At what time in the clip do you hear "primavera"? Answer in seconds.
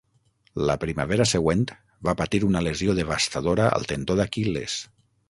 0.83-1.27